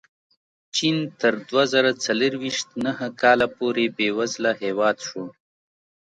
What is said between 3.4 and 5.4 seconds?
پورې بېوزله هېواد شو.